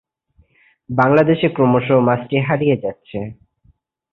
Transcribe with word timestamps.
বাংলাদেশে 0.89 1.47
ক্রমশ 1.49 1.87
মাছটি 2.07 2.35
হারিয়ে 2.39 2.75
যাচ্ছে। 2.83 3.19